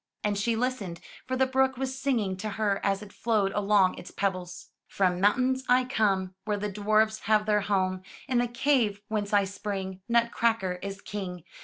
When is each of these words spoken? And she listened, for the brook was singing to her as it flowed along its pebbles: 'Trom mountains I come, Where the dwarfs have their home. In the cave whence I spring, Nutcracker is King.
And 0.23 0.35
she 0.35 0.55
listened, 0.55 0.99
for 1.27 1.35
the 1.37 1.45
brook 1.45 1.77
was 1.77 1.93
singing 1.95 2.35
to 2.37 2.49
her 2.49 2.81
as 2.83 3.03
it 3.03 3.13
flowed 3.13 3.51
along 3.51 3.99
its 3.99 4.09
pebbles: 4.09 4.69
'Trom 4.89 5.19
mountains 5.19 5.63
I 5.69 5.85
come, 5.85 6.33
Where 6.43 6.57
the 6.57 6.71
dwarfs 6.71 7.19
have 7.29 7.45
their 7.45 7.61
home. 7.61 8.01
In 8.27 8.39
the 8.39 8.47
cave 8.47 9.03
whence 9.09 9.31
I 9.31 9.43
spring, 9.43 10.01
Nutcracker 10.09 10.79
is 10.81 11.01
King. 11.01 11.43